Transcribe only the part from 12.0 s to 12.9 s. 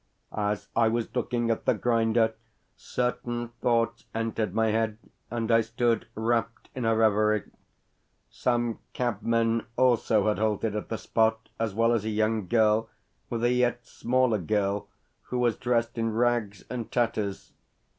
a young girl,